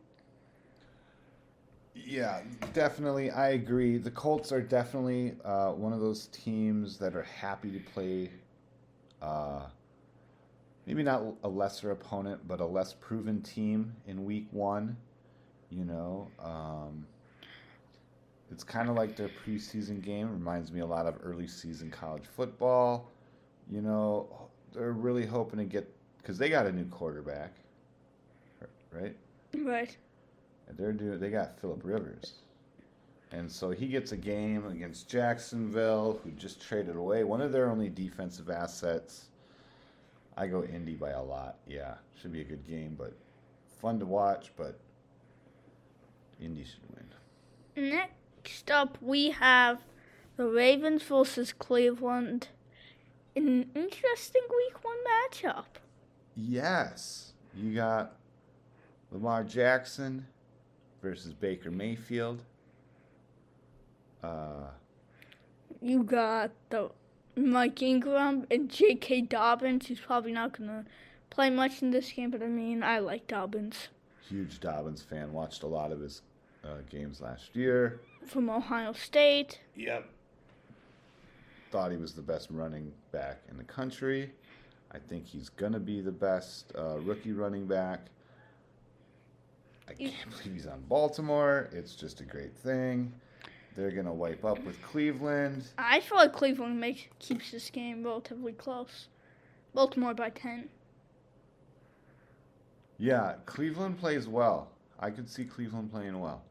Yeah, 1.95 2.41
definitely. 2.73 3.31
I 3.31 3.51
agree. 3.51 3.99
The 3.99 4.11
Colts 4.11 4.51
are 4.51 4.63
definitely 4.63 5.35
uh, 5.45 5.73
one 5.73 5.93
of 5.93 6.01
those 6.01 6.29
teams 6.29 6.97
that 6.99 7.15
are 7.15 7.23
happy 7.23 7.71
to 7.71 7.79
play. 7.81 8.31
Uh, 9.21 9.67
maybe 10.87 11.03
not 11.03 11.23
a 11.45 11.49
lesser 11.49 11.91
opponent, 11.91 12.41
but 12.49 12.61
a 12.61 12.67
less 12.67 12.95
proven 12.95 13.43
team 13.43 13.95
in 14.07 14.25
Week 14.25 14.47
One. 14.53 14.97
You 15.69 15.85
know, 15.85 16.29
um, 16.43 17.07
it's 18.51 18.65
kind 18.65 18.89
of 18.89 18.97
like 18.97 19.17
their 19.17 19.29
preseason 19.45 20.03
game. 20.03 20.33
Reminds 20.33 20.73
me 20.73 20.81
a 20.81 20.87
lot 20.87 21.05
of 21.07 21.17
early 21.23 21.47
season 21.47 21.91
college 21.91 22.25
football. 22.25 23.11
You 23.71 23.83
know, 23.83 24.49
they're 24.73 24.93
really 24.93 25.27
hoping 25.27 25.59
to 25.59 25.65
get 25.65 25.89
because 26.19 26.39
they 26.39 26.49
got 26.49 26.67
a 26.67 26.73
new 26.73 26.85
quarterback, 26.87 27.53
right? 28.93 29.17
Right. 29.55 29.97
And 30.69 30.79
they're 30.79 30.93
doing. 30.93 31.19
They 31.19 31.31
got 31.31 31.59
Philip 31.61 31.81
Rivers, 31.85 32.35
and 33.33 33.51
so 33.51 33.71
he 33.71 33.87
gets 33.87 34.13
a 34.13 34.17
game 34.17 34.67
against 34.67 35.09
Jacksonville, 35.09 36.21
who 36.25 36.31
just 36.33 36.63
traded 36.63 36.97
away 36.97 37.25
one 37.25 37.41
of 37.41 37.53
their 37.53 37.71
only 37.71 37.89
defensive 37.89 38.51
assets. 38.51 39.27
I 40.37 40.47
go 40.47 40.65
Indy 40.65 40.95
by 40.95 41.11
a 41.11 41.23
lot. 41.23 41.57
Yeah, 41.67 41.95
should 42.21 42.33
be 42.33 42.41
a 42.41 42.45
good 42.45 42.67
game, 42.67 42.95
but 42.99 43.13
fun 43.81 43.99
to 43.99 44.07
watch. 44.07 44.53
But 44.57 44.79
Indy 46.41 46.65
should 46.65 46.81
win. 46.95 47.91
Next 47.91 48.71
up, 48.71 48.99
we 49.01 49.31
have 49.31 49.83
the 50.37 50.47
Ravens 50.47 51.03
versus 51.03 51.53
Cleveland. 51.53 52.49
An 53.35 53.71
interesting 53.75 54.43
week 54.51 54.85
one 54.85 54.97
matchup. 55.09 55.65
Yes, 56.37 57.33
you 57.55 57.75
got 57.75 58.17
Lamar 59.11 59.45
Jackson 59.45 60.27
versus 61.03 61.33
Baker 61.33 61.71
Mayfield. 61.71 62.43
Uh, 64.23 64.69
You 65.81 66.03
got 66.05 66.51
the 66.71 66.91
Mike 67.37 67.81
Ingram 67.83 68.47
and 68.51 68.71
J.K. 68.71 69.23
Dobbins, 69.23 69.87
who's 69.87 70.01
probably 70.01 70.33
not 70.33 70.57
going 70.57 70.69
to 70.69 70.85
play 71.31 71.51
much 71.51 71.83
in 71.83 71.91
this 71.91 72.13
game, 72.13 72.31
but 72.31 72.43
I 72.43 72.47
mean, 72.47 72.83
I 72.83 72.99
like 72.99 73.27
Dobbins 73.27 73.89
huge 74.29 74.61
Dobbins 74.61 75.03
fan. 75.03 75.33
Watched 75.33 75.63
a 75.63 75.67
lot 75.67 75.93
of 75.93 76.01
his 76.01 76.23
uh, 76.65 76.77
games 76.89 77.21
last 77.21 77.55
year. 77.55 78.01
from 78.27 78.49
Ohio 78.49 78.93
State. 78.93 79.61
Yep. 79.77 80.09
Thought 81.73 81.91
he 81.91 81.97
was 81.97 82.13
the 82.13 82.21
best 82.21 82.49
running 82.51 82.93
back 83.13 83.41
in 83.51 83.57
the 83.57 83.65
country. 83.65 84.31
I 84.93 84.99
think 84.99 85.27
he's 85.27 85.49
gonna 85.49 85.81
be 85.81 86.03
the 86.03 86.13
best 86.13 86.71
uh, 86.77 86.99
rookie 86.99 87.33
running 87.33 87.67
back. 87.67 88.01
I 89.89 89.95
can't 89.95 90.15
believe 90.31 90.55
he's 90.55 90.67
on 90.67 90.83
Baltimore. 90.83 91.71
It's 91.73 91.97
just 91.97 92.21
a 92.21 92.25
great 92.25 92.55
thing. 92.55 93.11
They're 93.75 93.91
gonna 93.91 94.13
wipe 94.13 94.45
up 94.45 94.63
with 94.65 94.83
Cleveland. 94.83 95.65
I 95.79 96.01
feel 96.01 96.19
like 96.19 96.35
Cleveland 96.35 96.79
makes 96.79 97.05
keeps 97.19 97.51
this 97.51 97.71
game 97.71 98.05
relatively 98.05 98.53
close. 98.53 99.09
Baltimore 99.73 100.13
by 100.13 100.29
10. 100.29 100.69
Yeah, 102.99 103.37
Cleveland 103.47 103.99
plays 103.99 104.29
well. 104.29 104.69
I 105.01 105.09
could 105.09 105.31
see 105.31 105.47
Cleveland 105.47 105.91
playing 105.91 106.21
well. 106.21 106.43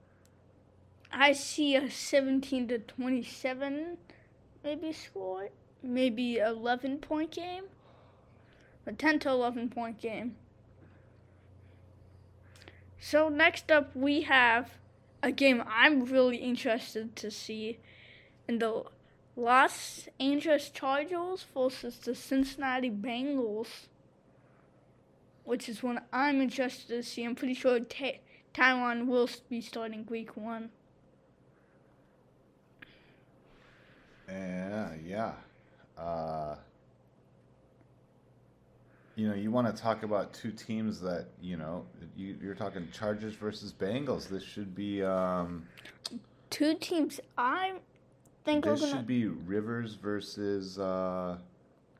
I 1.12 1.34
see 1.34 1.76
a 1.76 1.92
17 1.92 2.70
to 2.70 2.80
27 2.80 3.98
maybe 4.64 4.94
score. 4.94 5.50
Maybe 5.84 6.38
11 6.38 7.00
point 7.00 7.32
game. 7.32 7.66
A 8.86 8.94
10 8.94 9.20
to 9.20 9.30
11 9.30 9.70
point 9.70 10.00
game. 10.00 10.36
So 13.00 13.30
next 13.30 13.72
up 13.72 13.96
we 13.96 14.22
have 14.22 14.72
a 15.24 15.32
game 15.32 15.64
I'm 15.68 16.06
really 16.06 16.38
interested 16.38 17.16
to 17.18 17.32
see 17.32 17.80
in 18.48 18.60
the 18.60 18.84
Los 19.36 20.08
Angeles 20.20 20.70
Chargers 20.70 21.46
versus 21.54 21.98
the 21.98 22.14
Cincinnati 22.14 22.92
Bengals. 22.92 23.88
Which 25.44 25.68
is 25.68 25.82
one 25.82 26.02
I'm 26.14 26.42
interested 26.42 26.90
to 26.90 27.04
see. 27.04 27.24
I'm 27.24 27.36
pretty 27.36 27.56
sure 27.56 27.80
Ta 27.80 28.12
Taiwan 28.54 29.08
will 29.08 29.30
be 29.50 29.62
starting 29.62 30.06
week 30.10 30.38
one. 30.38 30.70
Yeah, 34.32 34.92
yeah. 35.06 35.34
Uh, 36.02 36.56
you 39.16 39.28
know, 39.28 39.36
you 39.36 39.52
want 39.52 39.74
to 39.74 39.82
talk 39.82 40.04
about 40.04 40.34
two 40.34 40.52
teams 40.52 41.02
that 41.02 41.28
you 41.42 41.58
know. 41.58 41.86
You, 42.16 42.38
you're 42.42 42.56
talking 42.56 42.88
Chargers 42.92 43.36
versus 43.36 43.74
Bengals. 43.74 44.30
This 44.30 44.44
should 44.44 44.74
be. 44.74 45.04
Um, 45.04 45.68
two 46.50 46.76
teams 46.76 47.20
I 47.38 47.74
think 48.46 48.66
this 48.66 48.82
gonna 48.82 48.94
should 48.94 49.08
be 49.08 49.28
Rivers 49.28 49.96
versus 49.96 50.80
uh, 50.80 51.38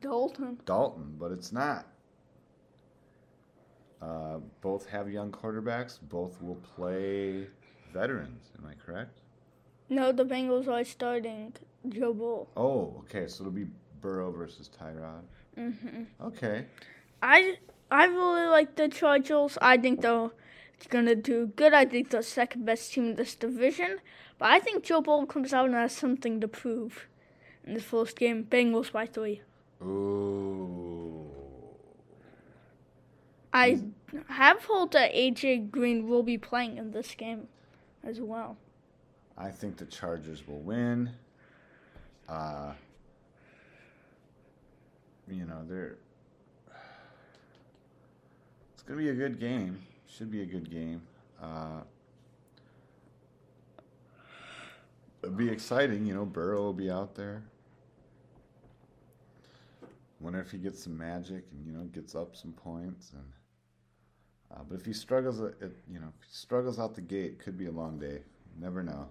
Dalton. 0.00 0.58
Dalton, 0.64 1.16
but 1.18 1.32
it's 1.32 1.52
not. 1.52 1.86
Uh, 4.00 4.38
both 4.60 4.88
have 4.88 5.08
young 5.08 5.30
quarterbacks. 5.30 6.00
Both 6.00 6.42
will 6.42 6.56
play 6.56 7.46
veterans. 7.92 8.50
Am 8.58 8.66
I 8.66 8.74
correct? 8.74 9.20
No, 9.88 10.10
the 10.10 10.24
Bengals 10.24 10.66
are 10.66 10.82
starting 10.84 11.52
Joe 11.88 12.14
Bull. 12.14 12.48
Oh, 12.56 12.94
okay. 13.00 13.26
So 13.26 13.42
it'll 13.42 13.52
be 13.52 13.66
Burrow 14.00 14.30
versus 14.30 14.68
Tyrod. 14.68 15.22
hmm 15.56 16.04
Okay. 16.20 16.66
I 17.22 17.56
I 17.90 18.06
really 18.06 18.46
like 18.46 18.76
the 18.76 18.88
Chargers. 18.88 19.58
I 19.60 19.76
think 19.76 20.00
they're 20.00 20.30
gonna 20.88 21.14
do 21.14 21.46
good. 21.56 21.74
I 21.74 21.84
think 21.84 22.10
they're 22.10 22.22
second 22.22 22.64
best 22.64 22.92
team 22.92 23.10
in 23.10 23.16
this 23.16 23.34
division. 23.34 23.98
But 24.38 24.50
I 24.50 24.58
think 24.58 24.84
Joe 24.84 25.00
Bull 25.00 25.26
comes 25.26 25.52
out 25.52 25.66
and 25.66 25.74
has 25.74 25.94
something 25.94 26.40
to 26.40 26.48
prove 26.48 27.06
in 27.64 27.74
the 27.74 27.80
first 27.80 28.16
game. 28.18 28.44
Bengals 28.44 28.90
by 28.90 29.06
three. 29.06 29.42
Ooh. 29.82 31.30
I 33.52 33.80
have 34.28 34.64
heard 34.64 34.92
that 34.92 35.12
AJ 35.12 35.70
Green 35.70 36.08
will 36.08 36.22
be 36.22 36.38
playing 36.38 36.78
in 36.78 36.92
this 36.92 37.14
game 37.14 37.48
as 38.02 38.20
well. 38.20 38.56
I 39.36 39.50
think 39.50 39.76
the 39.76 39.84
Chargers 39.84 40.46
will 40.48 40.60
win. 40.60 41.10
Uh, 42.28 42.72
you 45.28 45.44
know, 45.44 45.64
they're. 45.68 45.96
It's 48.74 48.82
gonna 48.82 48.98
be 48.98 49.10
a 49.10 49.14
good 49.14 49.38
game. 49.38 49.80
Should 50.08 50.30
be 50.30 50.42
a 50.42 50.46
good 50.46 50.70
game. 50.70 51.02
Uh, 51.40 51.82
it'll 55.22 55.34
be 55.34 55.48
exciting. 55.48 56.04
You 56.06 56.14
know, 56.14 56.24
Burrow 56.24 56.62
will 56.62 56.72
be 56.72 56.90
out 56.90 57.14
there. 57.14 57.42
Wonder 60.20 60.40
if 60.40 60.50
he 60.50 60.58
gets 60.58 60.82
some 60.82 60.96
magic 60.96 61.44
and 61.50 61.66
you 61.66 61.72
know 61.72 61.84
gets 61.84 62.14
up 62.14 62.36
some 62.36 62.52
points 62.52 63.12
and. 63.12 63.24
Uh, 64.52 64.60
but 64.68 64.78
if 64.78 64.84
he 64.84 64.92
struggles, 64.92 65.40
at, 65.40 65.54
at, 65.62 65.70
you 65.90 65.98
know, 65.98 66.12
struggles 66.30 66.78
out 66.78 66.94
the 66.94 67.00
gate, 67.00 67.38
could 67.38 67.56
be 67.56 67.66
a 67.66 67.70
long 67.70 67.98
day. 67.98 68.18
Never 68.60 68.82
know. 68.82 69.08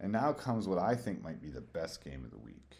And 0.00 0.12
now 0.12 0.32
comes 0.32 0.66
what 0.66 0.78
I 0.78 0.94
think 0.94 1.22
might 1.22 1.40
be 1.42 1.50
the 1.50 1.60
best 1.60 2.02
game 2.02 2.24
of 2.24 2.30
the 2.30 2.38
week. 2.38 2.76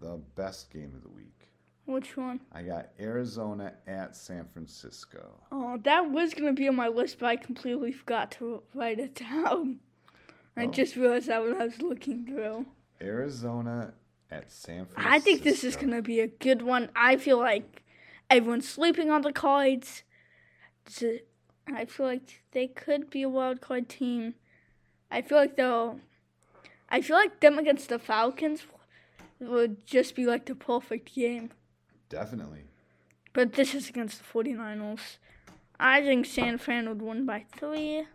The 0.00 0.20
best 0.34 0.70
game 0.72 0.92
of 0.94 1.02
the 1.02 1.08
week. 1.08 1.48
Which 1.86 2.16
one? 2.16 2.40
I 2.52 2.62
got 2.62 2.88
Arizona 2.98 3.74
at 3.86 4.16
San 4.16 4.46
Francisco. 4.46 5.40
Oh, 5.52 5.78
that 5.84 6.10
was 6.10 6.34
gonna 6.34 6.52
be 6.52 6.66
on 6.68 6.74
my 6.74 6.88
list, 6.88 7.20
but 7.20 7.26
I 7.26 7.36
completely 7.36 7.92
forgot 7.92 8.32
to 8.32 8.62
write 8.74 8.98
it 8.98 9.14
down. 9.14 9.78
I 10.56 10.64
Oh. 10.64 10.70
just 10.70 10.96
realized 10.96 11.28
that 11.28 11.42
when 11.42 11.54
I 11.54 11.64
was 11.66 11.80
looking 11.80 12.26
through. 12.26 12.66
Arizona 13.00 13.94
at 14.30 14.50
San 14.50 14.86
Francisco. 14.86 15.08
I 15.14 15.20
think 15.20 15.42
this 15.44 15.62
is 15.62 15.76
gonna 15.76 16.02
be 16.02 16.18
a 16.18 16.26
good 16.26 16.62
one. 16.62 16.90
I 16.96 17.16
feel 17.16 17.38
like 17.38 17.84
everyone's 18.28 18.68
sleeping 18.68 19.08
on 19.10 19.22
the 19.22 19.32
cards. 19.32 20.02
I 21.68 21.84
feel 21.84 22.06
like 22.06 22.42
they 22.52 22.66
could 22.68 23.10
be 23.10 23.22
a 23.22 23.28
wild 23.28 23.60
card 23.60 23.88
team. 23.88 24.34
I 25.10 25.22
feel 25.22 25.38
like 25.38 25.56
they'll. 25.56 26.00
I 26.88 27.00
feel 27.00 27.16
like 27.16 27.40
them 27.40 27.58
against 27.58 27.88
the 27.88 27.98
Falcons 27.98 28.62
would 29.40 29.86
just 29.86 30.14
be 30.14 30.24
like 30.26 30.46
the 30.46 30.54
perfect 30.54 31.14
game. 31.14 31.50
Definitely. 32.08 32.64
But 33.32 33.52
this 33.54 33.74
is 33.74 33.88
against 33.88 34.18
the 34.18 34.24
49ers. 34.24 35.18
I 35.78 36.00
think 36.00 36.24
San 36.24 36.58
Fran 36.58 36.88
would 36.88 37.02
win 37.02 37.26
by 37.26 37.44
three. 37.52 38.06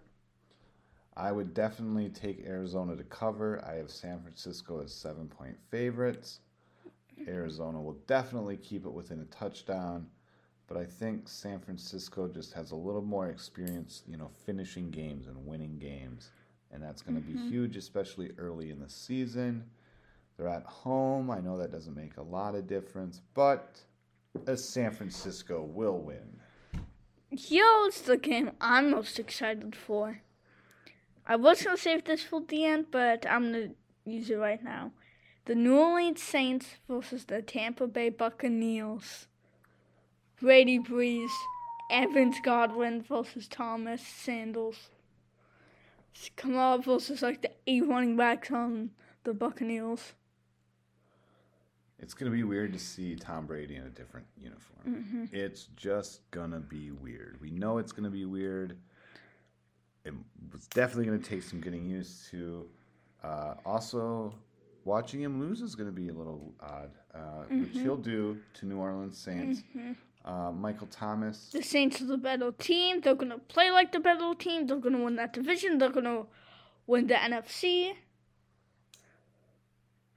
I 1.16 1.32
would 1.32 1.54
definitely 1.54 2.10
take 2.10 2.46
Arizona 2.46 2.96
to 2.96 3.04
cover. 3.04 3.64
I 3.66 3.76
have 3.76 3.92
San 3.92 4.22
Francisco 4.22 4.82
as 4.82 4.94
seven 4.94 5.28
point 5.28 5.58
favorites. 5.70 6.40
Arizona 7.28 7.80
will 7.80 7.98
definitely 8.08 8.58
keep 8.58 8.86
it 8.86 8.92
within 8.92 9.20
a 9.20 9.26
touchdown, 9.26 10.08
but 10.68 10.78
I 10.78 10.86
think 10.86 11.28
San 11.28 11.60
Francisco 11.60 12.28
just 12.28 12.54
has 12.54 12.72
a 12.72 12.76
little 12.76 13.04
more 13.04 13.28
experience, 13.30 14.02
you 14.08 14.18
know, 14.18 14.32
finishing 14.46 14.90
games 14.90 15.28
and 15.28 15.46
winning 15.46 15.78
games. 15.78 16.32
And 16.74 16.82
that's 16.82 17.02
going 17.02 17.16
to 17.16 17.22
be 17.22 17.34
mm-hmm. 17.34 17.50
huge, 17.50 17.76
especially 17.76 18.32
early 18.38 18.70
in 18.70 18.80
the 18.80 18.90
season. 18.90 19.66
They're 20.38 20.48
at 20.48 20.64
home. 20.64 21.30
I 21.30 21.40
know 21.40 21.58
that 21.58 21.72
doesn't 21.72 21.96
make 21.96 22.18
a 22.18 22.24
lot 22.24 22.56
of 22.56 22.68
difference, 22.68 23.22
but 23.34 23.80
San 24.56 24.92
Francisco 24.92 25.64
will 25.64 26.00
win. 26.00 26.40
Here's 27.30 28.02
the 28.02 28.18
game 28.18 28.52
I'm 28.60 28.92
most 28.92 29.20
excited 29.20 29.76
for. 29.76 30.22
I 31.26 31.36
was 31.36 31.62
gonna 31.62 31.78
save 31.78 32.04
this 32.04 32.24
for 32.24 32.42
the 32.42 32.66
end, 32.66 32.88
but 32.92 33.26
I'm 33.30 33.52
gonna 33.52 33.70
use 34.06 34.30
it 34.30 34.36
right 34.36 34.64
now. 34.64 34.92
The 35.46 35.56
New 35.56 35.78
Orleans 35.78 36.22
Saints 36.22 36.76
versus 36.90 37.26
the 37.26 37.42
Tampa 37.42 37.88
Bay 37.88 38.10
Buccaneers. 38.10 39.28
Brady 40.42 40.80
Brees, 40.80 41.30
Evans 41.92 42.38
Godwin 42.44 43.02
versus 43.02 43.48
Thomas 43.48 44.02
Sanders. 44.02 44.90
Come 46.36 46.58
on 46.58 46.82
versus 46.82 47.22
like 47.22 47.42
the 47.42 47.52
eight 47.68 47.88
running 47.88 48.16
backs 48.18 48.52
on 48.52 48.92
the 49.24 49.34
Buccaneers. 49.34 50.14
It's 52.00 52.14
going 52.16 52.32
to 52.32 52.36
be 52.36 52.44
weird 52.44 52.74
to 52.74 52.80
see 52.80 53.16
Tom 53.16 53.46
Brady 53.46 53.76
in 53.76 53.84
a 53.84 53.90
different 53.90 54.26
uniform. 54.36 55.30
It's 55.32 55.68
just 55.76 56.30
going 56.32 56.50
to 56.52 56.60
be 56.60 56.92
weird. 56.92 57.38
We 57.40 57.52
know 57.52 57.78
it's 57.78 57.92
going 57.92 58.06
to 58.06 58.10
be 58.10 58.26
weird. 58.26 58.78
It 60.04 60.14
was 60.52 60.66
definitely 60.68 61.06
going 61.06 61.22
to 61.22 61.30
take 61.30 61.44
some 61.44 61.62
getting 61.62 61.86
used 61.86 62.28
to. 62.32 62.68
Uh, 63.24 63.54
also, 63.68 64.34
watching 64.84 65.22
him 65.22 65.40
lose 65.40 65.62
is 65.62 65.76
going 65.76 65.90
to 65.90 65.96
be 65.96 66.10
a 66.10 66.14
little 66.14 66.56
odd, 66.60 66.90
uh, 67.14 67.44
which 67.50 67.74
he'll 67.74 67.98
do 67.98 68.40
to 68.56 68.66
New 68.66 68.80
Orleans 68.80 69.16
Saints. 69.18 69.62
Uh, 70.24 70.52
Michael 70.52 70.88
Thomas. 70.88 71.50
The 71.52 71.64
Saints 71.64 72.02
are 72.02 72.06
the 72.06 72.18
better 72.18 72.52
team. 72.52 73.02
They're 73.02 73.16
gonna 73.16 73.40
play 73.40 73.72
like 73.72 73.92
the 73.92 74.00
better 74.00 74.34
team. 74.36 74.68
They're 74.68 74.78
gonna 74.78 75.04
win 75.04 75.16
that 75.16 75.34
division. 75.34 75.80
They're 75.80 75.90
gonna 75.90 76.26
win 76.86 77.08
the 77.08 77.16
NFC. 77.16 77.94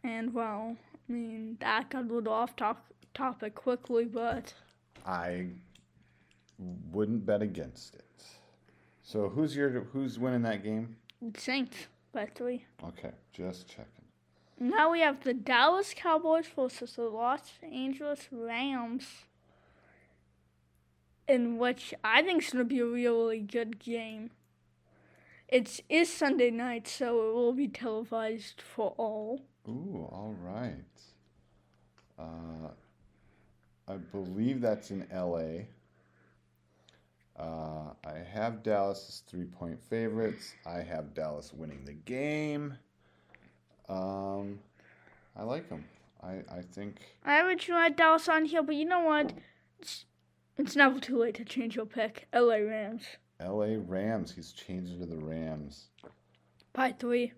And 0.03 0.35
well, 0.35 0.77
I 1.09 1.13
mean 1.13 1.57
that 1.61 1.89
got 1.91 2.05
a 2.05 2.15
little 2.15 2.33
off 2.33 2.55
top- 2.55 2.93
topic 3.15 3.55
quickly, 3.55 4.05
but 4.05 4.53
I 5.07 5.47
wouldn't 6.93 7.25
bet 7.25 7.41
against 7.41 7.95
it. 7.95 8.05
So 9.03 9.29
who's 9.31 9.57
your 9.57 9.71
who's 9.71 10.19
winning 10.19 10.43
that 10.43 10.63
game? 10.63 10.97
Saints 11.37 11.87
by 12.13 12.27
three. 12.27 12.67
Okay, 12.83 13.13
just 13.33 13.69
checking. 13.69 13.89
Now 14.59 14.93
we 14.93 15.01
have 15.01 15.25
the 15.25 15.35
Dallas 15.35 15.95
Cowboys 15.97 16.47
versus 16.55 16.93
the 16.95 17.03
Los 17.05 17.53
Angeles 17.63 18.29
Rams, 18.31 19.05
in 21.29 21.59
which 21.59 21.95
I 22.03 22.23
think 22.23 22.43
is 22.43 22.51
gonna 22.51 22.65
be 22.65 22.81
a 22.81 22.87
really 22.87 23.41
good 23.41 23.79
game. 23.79 24.31
It 25.49 25.69
is 25.69 25.83
is 25.89 26.13
Sunday 26.13 26.51
night, 26.51 26.89
so 26.89 27.29
it 27.29 27.35
will 27.35 27.53
be 27.53 27.69
televised 27.69 28.61
for 28.61 28.95
all. 28.97 29.43
Ooh, 29.69 30.09
all 30.11 30.35
right. 30.43 30.75
Uh, 32.19 32.69
I 33.87 33.97
believe 33.97 34.61
that's 34.61 34.91
in 34.91 35.07
LA. 35.13 35.65
Uh, 37.37 37.93
I 38.07 38.19
have 38.33 38.63
Dallas 38.63 39.07
as 39.09 39.23
three 39.27 39.45
point 39.45 39.81
favorites. 39.81 40.55
I 40.65 40.79
have 40.81 41.15
Dallas 41.15 41.53
winning 41.53 41.85
the 41.85 41.93
game. 41.93 42.79
Um, 43.89 44.61
I 45.37 45.43
like 45.43 45.69
them. 45.69 45.85
I, 46.23 46.43
I 46.51 46.63
think 46.73 47.01
I 47.25 47.41
originally 47.43 47.83
had 47.83 47.97
Dallas 47.97 48.29
on 48.29 48.45
here, 48.45 48.63
but 48.63 48.77
you 48.77 48.85
know 48.85 49.01
what? 49.01 49.33
It's, 49.81 50.07
it's 50.59 50.77
never 50.77 51.01
too 51.01 51.19
late 51.19 51.35
to 51.37 51.45
change 51.45 51.77
your 51.77 51.87
pick. 51.87 52.27
LA 52.33 52.57
Rams 52.57 53.05
LA 53.41 53.77
Rams, 53.87 54.33
he's 54.33 54.53
changed 54.53 54.93
it 54.93 55.01
to 55.01 55.07
the 55.07 55.17
Rams. 55.17 55.87
by 56.73 56.93
three. 56.93 57.33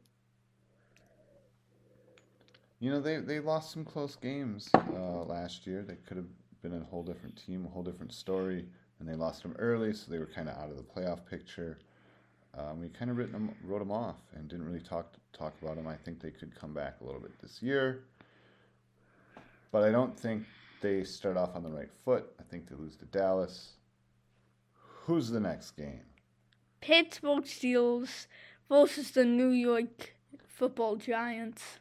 You 2.78 2.90
know, 2.90 3.00
they, 3.00 3.16
they 3.18 3.40
lost 3.40 3.72
some 3.72 3.84
close 3.84 4.16
games 4.16 4.68
uh, 4.74 5.22
last 5.24 5.66
year. 5.66 5.82
They 5.82 5.96
could 6.06 6.18
have 6.18 6.26
been 6.62 6.74
a 6.74 6.84
whole 6.84 7.02
different 7.02 7.40
team, 7.44 7.64
a 7.64 7.68
whole 7.72 7.82
different 7.82 8.12
story, 8.12 8.66
and 9.00 9.08
they 9.08 9.14
lost 9.14 9.42
them 9.42 9.56
early, 9.58 9.94
so 9.94 10.10
they 10.10 10.18
were 10.18 10.26
kind 10.26 10.48
of 10.48 10.56
out 10.58 10.70
of 10.70 10.76
the 10.76 10.82
playoff 10.82 11.24
picture. 11.28 11.78
Um, 12.56 12.80
we 12.80 12.88
kind 12.88 13.10
of 13.10 13.16
written 13.16 13.32
them, 13.32 13.54
wrote 13.64 13.78
them 13.78 13.90
off 13.90 14.16
and 14.34 14.48
didn't 14.48 14.66
really 14.66 14.80
talk 14.80 15.14
talk 15.32 15.54
about 15.62 15.76
them. 15.76 15.86
I 15.86 15.96
think 15.96 16.20
they 16.20 16.30
could 16.30 16.58
come 16.58 16.72
back 16.72 16.96
a 17.00 17.04
little 17.04 17.20
bit 17.20 17.38
this 17.40 17.62
year, 17.62 18.04
but 19.72 19.82
I 19.82 19.90
don't 19.90 20.18
think 20.18 20.44
they 20.80 21.04
start 21.04 21.36
off 21.36 21.54
on 21.54 21.62
the 21.62 21.70
right 21.70 21.92
foot. 22.04 22.26
I 22.38 22.42
think 22.42 22.68
they 22.68 22.76
lose 22.76 22.96
to 22.96 23.04
Dallas. 23.06 23.72
Who's 25.04 25.30
the 25.30 25.40
next 25.40 25.72
game? 25.72 26.02
Pittsburgh 26.80 27.44
Steelers 27.44 28.26
versus 28.68 29.10
the 29.12 29.24
New 29.24 29.50
York 29.50 30.14
Football 30.46 30.96
Giants. 30.96 31.78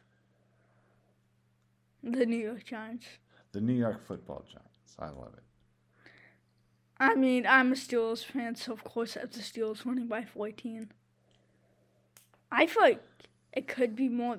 The 2.02 2.26
New 2.26 2.38
York 2.38 2.64
Giants. 2.64 3.06
The 3.52 3.60
New 3.60 3.74
York 3.74 4.06
Football 4.06 4.44
Giants. 4.50 4.96
I 4.98 5.06
love 5.06 5.34
it. 5.36 5.42
I 6.98 7.14
mean, 7.14 7.46
I'm 7.46 7.72
a 7.72 7.74
Steelers 7.74 8.24
fan, 8.24 8.54
so 8.54 8.72
of 8.72 8.84
course 8.84 9.16
I 9.16 9.20
have 9.20 9.32
the 9.32 9.40
Steelers 9.40 9.84
winning 9.84 10.06
by 10.06 10.24
14. 10.24 10.90
I 12.50 12.66
feel 12.66 12.82
like 12.82 13.02
it 13.52 13.68
could 13.68 13.94
be 13.94 14.08
more. 14.08 14.36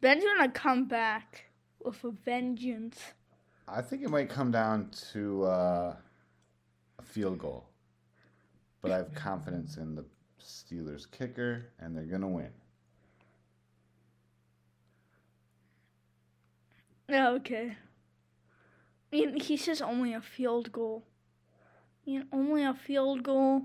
Ben's 0.00 0.24
gonna 0.24 0.50
come 0.50 0.86
back 0.86 1.44
with 1.84 2.02
a 2.04 2.10
vengeance. 2.10 3.12
I 3.68 3.82
think 3.82 4.02
it 4.02 4.10
might 4.10 4.28
come 4.28 4.50
down 4.50 4.90
to 5.12 5.44
uh, 5.44 5.96
a 6.98 7.02
field 7.02 7.38
goal, 7.38 7.68
but 8.80 8.92
I 8.92 8.96
have 8.96 9.14
confidence 9.14 9.76
in 9.76 9.94
the 9.94 10.04
Steelers 10.40 11.10
kicker, 11.10 11.66
and 11.80 11.96
they're 11.96 12.04
gonna 12.04 12.28
win. 12.28 12.50
Yeah, 17.08 17.30
okay. 17.30 17.76
I 19.12 19.16
mean, 19.16 19.40
he 19.40 19.56
says 19.56 19.80
only 19.80 20.12
a 20.12 20.20
field 20.20 20.72
goal. 20.72 21.04
I 22.06 22.10
mean, 22.10 22.26
only 22.32 22.64
a 22.64 22.74
field 22.74 23.22
goal. 23.22 23.62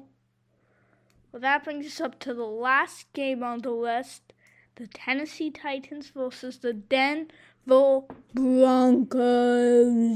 Well, 1.32 1.42
that 1.42 1.64
brings 1.64 1.86
us 1.86 2.02
up 2.02 2.20
to 2.20 2.34
the 2.34 2.46
last 2.46 3.12
game 3.14 3.44
on 3.44 3.60
the 3.60 3.72
list 3.72 4.34
the 4.76 4.88
Tennessee 4.88 5.52
Titans 5.52 6.10
versus 6.10 6.60
the 6.60 6.74
Denver 6.74 7.32
Broncos. 7.66 9.20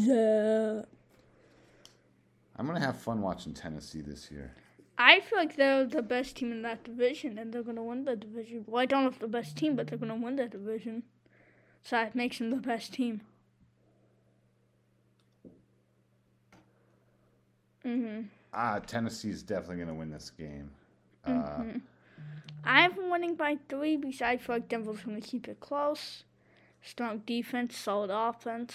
Uh, 0.10 0.84
I'm 2.58 2.68
gonna 2.68 2.80
have 2.80 2.98
fun 2.98 3.22
watching 3.22 3.54
Tennessee 3.54 4.02
this 4.02 4.32
year. 4.32 4.56
I 4.98 5.20
feel 5.20 5.38
like 5.38 5.56
they're 5.56 5.86
the 5.86 6.02
best 6.02 6.38
team 6.38 6.52
in 6.52 6.62
that 6.62 6.84
division 6.84 7.38
and 7.38 7.54
they're 7.54 7.64
going 7.64 7.76
to 7.76 7.84
win 7.84 8.06
the 8.06 8.16
division. 8.16 8.64
Well, 8.66 8.82
I 8.82 8.86
don't 8.86 9.04
know 9.04 9.10
if 9.10 9.20
the 9.20 9.28
best 9.28 9.58
team, 9.58 9.76
but 9.76 9.88
they're 9.88 9.98
going 9.98 10.08
to 10.08 10.16
win 10.16 10.38
the 10.38 10.48
division. 10.48 11.04
So 11.84 11.98
that 11.98 12.16
makes 12.16 12.38
them 12.38 12.50
the 12.50 12.56
best 12.56 12.94
team. 12.94 13.20
Mm-hmm. 17.86 18.22
Ah, 18.52 18.80
Tennessee's 18.80 19.44
definitely 19.44 19.84
gonna 19.84 19.94
win 19.94 20.10
this 20.10 20.32
game. 20.32 20.72
Uh, 21.24 21.64
I 22.64 22.82
have 22.82 22.96
them 22.96 23.12
winning 23.12 23.36
by 23.36 23.58
three. 23.70 23.96
Besides, 23.96 24.42
I 24.42 24.44
feel 24.44 24.56
like 24.56 24.70
Denver's 24.70 25.04
to 25.04 25.22
keep 25.22 25.48
it 25.48 25.60
close. 25.60 26.24
Strong 26.86 27.24
defense, 27.26 27.76
solid 27.78 28.12
offense. 28.12 28.74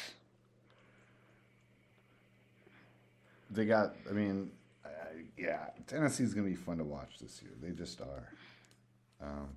They 3.51 3.65
got. 3.65 3.95
I 4.09 4.13
mean, 4.13 4.51
uh, 4.85 4.89
yeah, 5.39 5.67
Tennessee's 5.87 6.35
going 6.35 6.47
to 6.47 6.51
be 6.51 6.57
fun 6.57 6.79
to 6.79 6.85
watch 6.85 7.19
this 7.21 7.41
year. 7.43 7.53
They 7.63 7.71
just 7.71 8.01
are. 8.01 8.29
Um, 9.23 9.49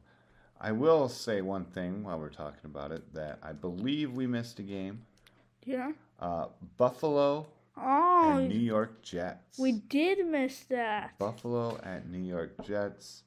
I 0.60 0.72
will 0.72 1.10
say 1.10 1.42
one 1.42 1.66
thing 1.66 2.04
while 2.04 2.20
we're 2.20 2.30
talking 2.30 2.66
about 2.66 2.92
it 2.92 3.13
that 3.13 3.39
I 3.44 3.54
believe 3.54 4.13
we 4.13 4.28
missed 4.28 4.60
a 4.60 4.63
game. 4.63 5.02
Yeah. 5.66 5.92
Uh, 6.20 6.46
Buffalo 6.78 7.48
Oh, 7.76 8.38
and 8.38 8.50
New 8.50 8.60
York 8.60 9.02
Jets. 9.02 9.58
we 9.58 9.72
did 9.72 10.26
miss 10.28 10.60
that. 10.66 11.18
Buffalo 11.18 11.80
at 11.84 12.08
New 12.08 12.20
York 12.20 12.63
Jets 12.63 13.24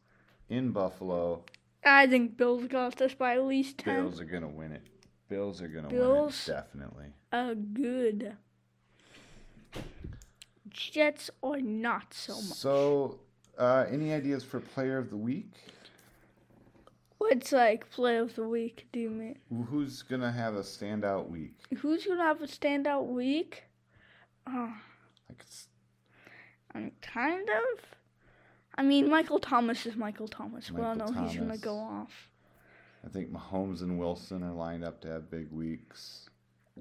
in 0.49 0.71
Buffalo. 0.71 1.43
I 1.85 2.07
think 2.07 2.37
Bills 2.37 2.65
got 2.69 2.97
this 2.97 3.15
by 3.15 3.35
at 3.35 3.45
least 3.45 3.79
10. 3.79 4.03
Bills 4.05 4.21
are 4.21 4.25
gonna 4.25 4.49
win 4.49 4.71
it. 4.73 4.83
Bills 5.29 5.61
are 5.62 5.69
gonna 5.69 5.89
Bills? 5.89 6.47
win 6.47 6.57
it 6.57 6.61
definitely. 6.61 7.07
Uh, 7.33 7.55
good. 7.73 8.37
Jets 10.71 11.31
or 11.43 11.61
not 11.61 12.12
so 12.15 12.35
much. 12.35 12.43
So, 12.45 13.19
uh, 13.59 13.87
any 13.91 14.12
ideas 14.12 14.45
for 14.45 14.61
Player 14.61 14.99
of 14.99 15.11
the 15.11 15.17
Week? 15.17 15.51
What's 17.19 17.51
like 17.51 17.91
player 17.91 18.21
of 18.21 18.37
the 18.37 18.47
week? 18.47 18.87
Do 18.93 19.01
you 19.01 19.09
mean 19.11 19.39
Who's 19.71 20.03
gonna 20.03 20.31
have 20.31 20.55
a 20.55 20.61
standout 20.61 21.29
week? 21.31 21.55
who's 21.79 22.07
gonna 22.07 22.23
have 22.23 22.43
a 22.43 22.47
standout 22.47 23.07
week? 23.07 23.65
Oh, 24.47 24.75
Like, 25.29 25.41
it's- 25.41 25.69
I'm 26.75 26.93
kind 27.01 27.49
of. 27.49 27.81
I 28.77 28.83
mean, 28.83 29.09
Michael 29.09 29.39
Thomas 29.41 29.87
is 29.87 29.97
Michael 29.97 30.29
Thomas. 30.29 30.71
we 30.71 30.83
all 30.83 30.95
know 30.95 31.07
Michael 31.07 31.27
he's 31.29 31.39
gonna 31.39 31.57
go 31.57 31.79
off. 31.79 32.31
I 33.07 33.09
think 33.09 33.33
Mahomes 33.33 33.83
and 33.83 33.99
Wilson 33.99 34.42
are 34.42 34.53
lined 34.53 34.85
up 34.85 35.01
to 35.03 35.09
have 35.09 35.31
big 35.31 35.53
weeks. 35.53 36.29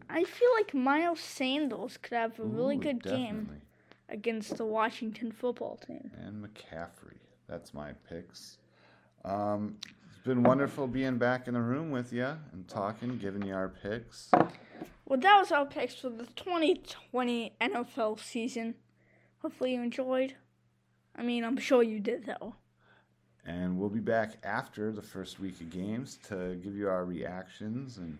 I 0.09 0.23
feel 0.23 0.49
like 0.55 0.73
Miles 0.73 1.19
Sanders 1.19 1.97
could 1.97 2.15
have 2.15 2.39
a 2.39 2.43
really 2.43 2.75
Ooh, 2.77 2.81
good 2.81 3.03
game 3.03 3.61
against 4.09 4.57
the 4.57 4.65
Washington 4.65 5.31
football 5.31 5.77
team. 5.85 6.11
And 6.17 6.43
McCaffrey. 6.43 7.19
That's 7.47 7.73
my 7.73 7.93
picks. 8.09 8.57
Um, 9.23 9.77
it's 10.07 10.25
been 10.25 10.43
wonderful 10.43 10.87
being 10.87 11.17
back 11.17 11.47
in 11.47 11.53
the 11.53 11.61
room 11.61 11.91
with 11.91 12.11
you 12.11 12.35
and 12.53 12.67
talking, 12.67 13.17
giving 13.17 13.43
you 13.43 13.53
our 13.53 13.69
picks. 13.69 14.31
Well, 15.05 15.19
that 15.19 15.37
was 15.37 15.51
our 15.51 15.65
picks 15.65 15.95
for 15.95 16.09
the 16.09 16.25
2020 16.25 17.53
NFL 17.61 18.19
season. 18.19 18.75
Hopefully, 19.39 19.75
you 19.75 19.81
enjoyed. 19.81 20.35
I 21.15 21.21
mean, 21.21 21.43
I'm 21.43 21.57
sure 21.57 21.83
you 21.83 21.99
did, 21.99 22.25
though. 22.25 22.55
And 23.45 23.77
we'll 23.77 23.89
be 23.89 23.99
back 23.99 24.37
after 24.43 24.91
the 24.91 25.01
first 25.01 25.39
week 25.39 25.61
of 25.61 25.69
games 25.69 26.17
to 26.29 26.55
give 26.63 26.75
you 26.75 26.89
our 26.89 27.05
reactions 27.05 27.97
and 27.97 28.17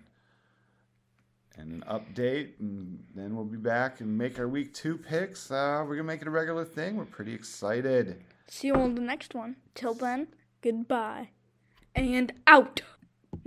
and 1.58 1.72
an 1.72 1.84
update, 1.90 2.60
and 2.60 3.02
then 3.16 3.34
we'll 3.34 3.46
be 3.46 3.58
back 3.58 4.02
and 4.02 4.18
make 4.18 4.38
our 4.40 4.48
week 4.48 4.74
two 4.74 4.98
picks. 4.98 5.50
Uh, 5.50 5.86
we're 5.88 5.96
gonna 5.96 6.04
make 6.04 6.22
it 6.22 6.28
a 6.28 6.32
regular 6.32 6.66
thing. 6.66 6.98
We're 6.98 7.06
pretty 7.06 7.34
excited. 7.34 8.22
See 8.48 8.68
you 8.68 8.76
on 8.76 8.96
the 8.96 9.02
next 9.02 9.34
one. 9.34 9.56
Till 9.74 9.94
then, 9.94 10.28
goodbye. 10.62 11.30
And 11.96 12.34
out. 12.46 12.82